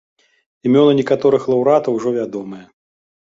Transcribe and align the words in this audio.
Імёны 0.69 0.93
некаторых 0.99 1.45
лаўрэатаў 1.53 1.91
ужо 1.99 2.09
вядомыя. 2.19 2.65